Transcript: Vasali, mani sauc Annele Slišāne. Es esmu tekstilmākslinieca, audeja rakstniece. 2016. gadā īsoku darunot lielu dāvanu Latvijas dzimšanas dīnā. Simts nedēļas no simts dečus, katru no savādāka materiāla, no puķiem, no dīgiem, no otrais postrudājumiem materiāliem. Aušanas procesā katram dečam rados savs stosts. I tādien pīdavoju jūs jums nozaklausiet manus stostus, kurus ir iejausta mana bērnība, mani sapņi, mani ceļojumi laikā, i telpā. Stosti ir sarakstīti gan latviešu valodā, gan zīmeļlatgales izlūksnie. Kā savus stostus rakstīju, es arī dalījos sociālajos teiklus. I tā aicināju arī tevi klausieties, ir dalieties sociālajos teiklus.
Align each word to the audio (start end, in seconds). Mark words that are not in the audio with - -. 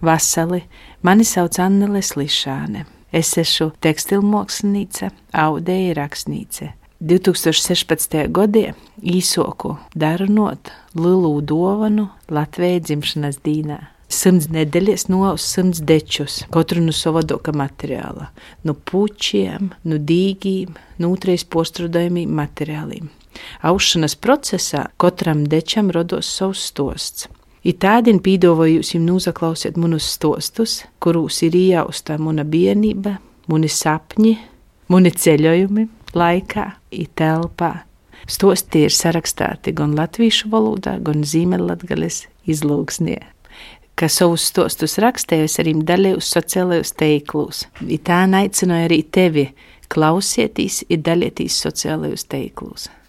Vasali, 0.00 0.62
mani 1.02 1.24
sauc 1.24 1.58
Annele 1.60 2.00
Slišāne. 2.00 2.86
Es 3.12 3.34
esmu 3.36 3.72
tekstilmākslinieca, 3.84 5.10
audeja 5.32 5.96
rakstniece. 5.98 6.70
2016. 7.00 8.16
gadā 8.32 8.74
īsoku 9.02 9.74
darunot 9.96 10.70
lielu 10.96 11.40
dāvanu 11.44 12.06
Latvijas 12.32 12.86
dzimšanas 12.86 13.40
dīnā. 13.44 13.78
Simts 14.10 14.48
nedēļas 14.50 15.06
no 15.08 15.34
simts 15.38 15.82
dečus, 15.86 16.40
katru 16.50 16.82
no 16.82 16.92
savādāka 16.96 17.54
materiāla, 17.56 18.30
no 18.66 18.74
puķiem, 18.74 19.70
no 19.84 19.98
dīgiem, 20.00 20.74
no 20.98 21.12
otrais 21.14 21.44
postrudājumiem 21.44 22.32
materiāliem. 22.40 23.10
Aušanas 23.62 24.16
procesā 24.16 24.88
katram 25.00 25.44
dečam 25.48 25.92
rados 25.94 26.30
savs 26.40 26.64
stosts. 26.72 27.28
I 27.60 27.74
tādien 27.76 28.22
pīdavoju 28.24 28.78
jūs 28.78 28.94
jums 28.94 29.06
nozaklausiet 29.06 29.76
manus 29.76 30.06
stostus, 30.14 30.80
kurus 31.00 31.42
ir 31.44 31.56
iejausta 31.58 32.16
mana 32.18 32.44
bērnība, 32.48 33.18
mani 33.52 33.68
sapņi, 33.68 34.36
mani 34.88 35.12
ceļojumi 35.12 35.86
laikā, 36.16 36.66
i 36.90 37.06
telpā. 37.16 37.72
Stosti 38.30 38.84
ir 38.86 38.94
sarakstīti 38.94 39.74
gan 39.76 39.92
latviešu 39.98 40.50
valodā, 40.52 40.96
gan 41.04 41.24
zīmeļlatgales 41.26 42.24
izlūksnie. 42.50 43.18
Kā 43.98 44.08
savus 44.08 44.46
stostus 44.48 44.96
rakstīju, 45.02 45.48
es 45.48 45.58
arī 45.60 45.74
dalījos 45.84 46.30
sociālajos 46.32 46.94
teiklus. 46.96 47.66
I 47.84 47.98
tā 48.00 48.22
aicināju 48.24 48.88
arī 48.88 49.02
tevi 49.04 49.50
klausieties, 49.92 50.84
ir 50.88 51.02
dalieties 51.04 51.58
sociālajos 51.66 52.24
teiklus. 52.30 52.90